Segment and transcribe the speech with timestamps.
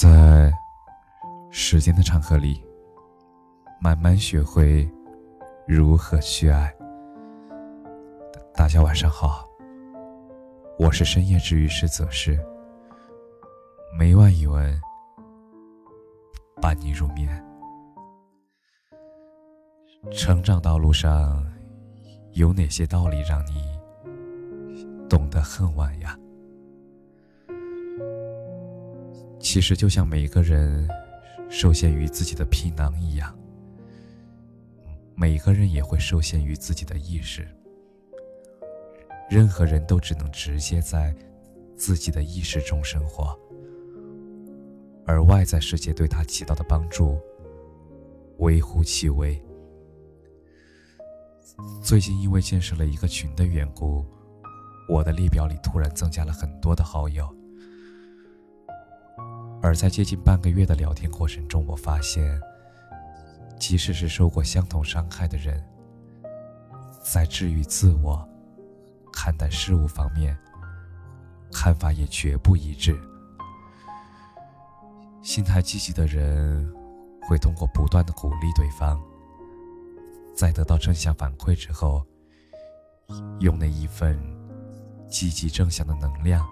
[0.00, 0.52] 在
[1.50, 2.62] 时间的长河里，
[3.80, 4.88] 慢慢学会
[5.66, 6.74] 如何去爱。
[8.54, 9.44] 大家晚上好，
[10.78, 12.38] 我是深夜治愈师泽师，
[13.98, 14.80] 每晚一文
[16.60, 17.44] 伴你入眠。
[20.12, 21.44] 成长道路上
[22.32, 23.78] 有哪些道理让你
[25.08, 26.16] 懂得恨晚呀？
[29.48, 30.88] 其实就像每个人
[31.48, 33.32] 受限于自己的皮囊一样，
[35.14, 37.46] 每个人也会受限于自己的意识。
[39.30, 41.14] 任何人都只能直接在
[41.76, 43.38] 自己的意识中生活，
[45.06, 47.16] 而外在世界对他起到的帮助
[48.38, 49.40] 微乎其微。
[51.80, 54.04] 最近因为建设了一个群的缘故，
[54.88, 57.32] 我的列表里突然增加了很多的好友。
[59.66, 62.40] 而在接近半个月的聊天过程中，我发现，
[63.58, 65.60] 即使是受过相同伤害的人，
[67.02, 68.24] 在治愈自我、
[69.12, 70.38] 看待事物方面，
[71.52, 72.96] 看法也绝不一致。
[75.20, 76.72] 心态积极的人，
[77.22, 79.02] 会通过不断的鼓励对方。
[80.32, 82.06] 在得到正向反馈之后，
[83.40, 84.16] 用那一份
[85.08, 86.46] 积极正向的能量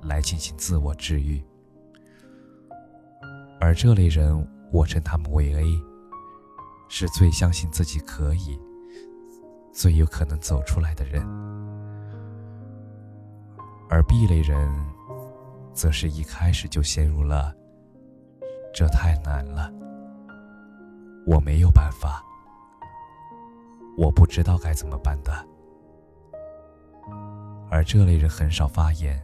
[0.00, 1.44] 来进行自我治愈。
[3.66, 5.82] 而这类人，我称他们为 A，
[6.88, 8.56] 是最相信自己可以、
[9.72, 11.20] 最有可能走出来的人。
[13.90, 14.72] 而 B 类人，
[15.72, 17.52] 则是一开始就陷入了
[18.72, 19.68] “这太难了，
[21.26, 22.22] 我没有办法”。
[23.98, 25.44] 我不知道该怎么办的，
[27.68, 29.20] 而这类人很少发言。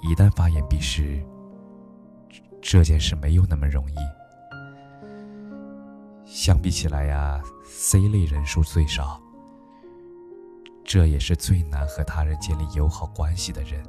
[0.00, 1.20] 一旦发言，必是
[2.68, 3.94] 这件事没有那么容易。
[6.24, 9.22] 相比起来呀，C 类人数最少，
[10.84, 13.80] 这也是最难和他人建立友好关系的人。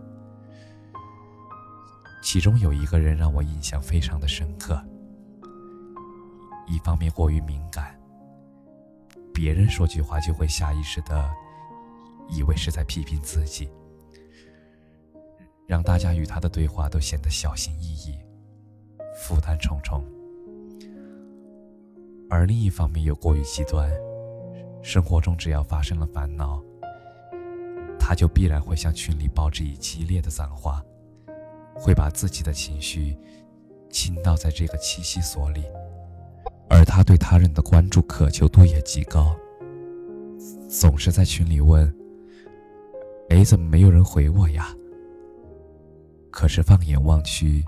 [2.22, 4.80] 其中有一个人让我印象非常的深刻，
[6.68, 8.00] 一方面过于敏感。
[9.34, 11.28] 别人说句话就会下意识的
[12.30, 13.68] 以为是在批评自己，
[15.66, 18.20] 让大家与他的对话都显得小心翼翼、
[19.18, 20.04] 负担重重。
[22.30, 23.92] 而另一方面又过于极端，
[24.82, 26.62] 生活中只要发生了烦恼，
[28.00, 30.84] 他就必然会向群里报之以激烈的脏话，
[31.74, 33.18] 会把自己的情绪
[33.90, 35.64] 倾倒在这个栖息所里。
[36.70, 39.36] 而他对他人的关注渴求度也极高，
[40.70, 41.92] 总是在群里问
[43.30, 44.76] ：“哎，怎么没有人回我呀？”
[46.30, 47.64] 可是放眼望去，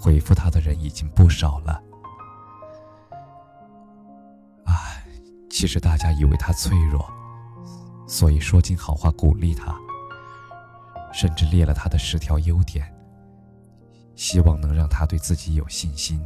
[0.00, 1.82] 回复他的人已经不少了。
[4.64, 5.04] 唉，
[5.50, 7.04] 其实大家以为他脆弱，
[8.06, 9.76] 所以说尽好话鼓励他，
[11.12, 12.94] 甚至列了他的十条优点，
[14.14, 16.20] 希望能让他对自己有信心。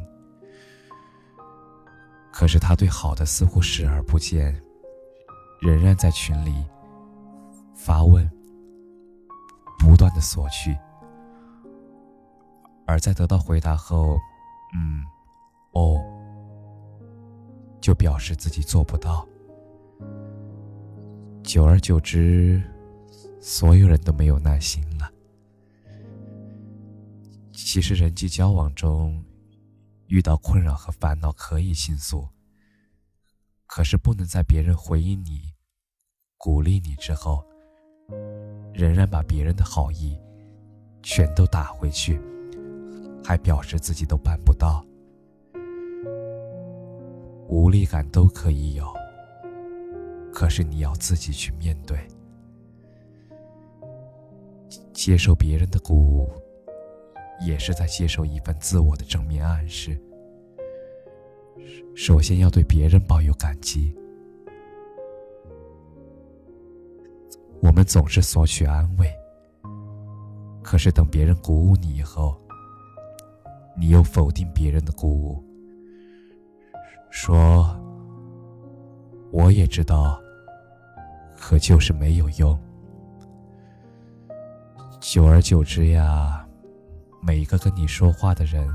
[2.30, 4.60] 可是他对好的似乎视而不见，
[5.60, 6.64] 仍然在群里
[7.74, 8.28] 发问，
[9.78, 10.76] 不断的索取，
[12.92, 14.18] 而在得到回答后，
[14.74, 15.02] 嗯，
[15.72, 15.98] 哦，
[17.80, 19.26] 就表示自己做不到。
[21.42, 22.62] 久而久之，
[23.40, 25.10] 所有人都没有耐心了。
[27.54, 29.24] 其实人际交往中。
[30.08, 32.28] 遇到困扰和烦恼可以倾诉，
[33.64, 35.54] 可是不能在别人回应你、
[36.36, 37.42] 鼓励你之后，
[38.74, 40.20] 仍然把别人的好意
[41.02, 42.20] 全都打回去，
[43.24, 44.84] 还表示自己都办不到。
[47.48, 48.86] 无力感都可以有，
[50.32, 51.98] 可是你要自己去面对，
[54.92, 56.30] 接受别人的鼓舞。
[57.44, 60.00] 也是在接受一份自我的正面暗示。
[61.96, 63.92] 首先要对别人抱有感激。
[67.60, 69.12] 我们总是索取安慰，
[70.62, 72.40] 可是等别人鼓舞你以后，
[73.76, 75.42] 你又否定别人的鼓舞，
[77.10, 77.78] 说
[79.32, 80.20] ：“我也知道，
[81.36, 82.58] 可就是没有用。”
[85.00, 86.38] 久而久之呀。
[87.24, 88.68] 每一个跟你说话的人，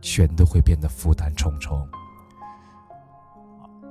[0.00, 1.88] 全都会变得负担重重，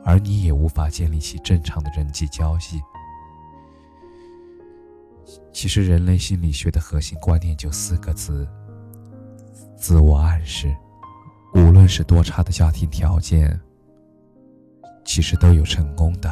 [0.04, 2.82] 而你也无法建立起正常的人际交际。
[5.54, 8.46] 其实，人类心理学的核心观念就四个字：
[9.80, 10.76] 自我暗示，
[11.54, 13.58] 无论是多差的家庭条件，
[15.06, 16.30] 其实都有成功的；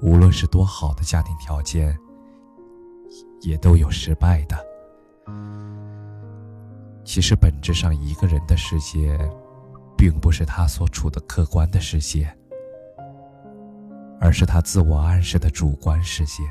[0.00, 1.96] 无论是多好的家庭条件，
[3.42, 4.56] 也都有失败的。
[7.04, 9.16] 其实本质上，一个人的世界，
[9.98, 12.34] 并不是他所处的客观的世界，
[14.18, 16.42] 而是他自我暗示的主观世界。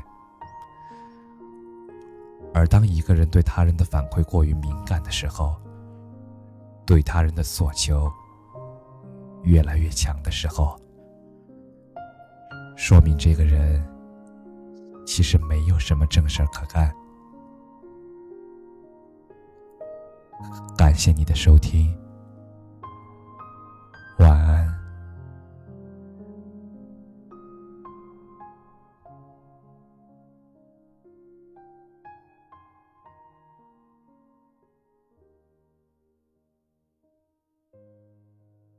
[2.56, 5.54] 而当一个人对他人的反馈过于敏感的时候
[6.86, 8.10] 对他人的索求
[9.42, 10.74] 越来越强的时候
[12.74, 13.86] 说明这个人
[15.04, 16.92] 其实没有什么正事可干。
[20.76, 21.94] 感谢你的收听
[24.18, 24.55] 晚安。